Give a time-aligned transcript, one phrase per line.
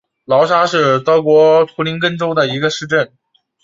[0.25, 3.11] 劳沙是德国图林根州的一个市镇。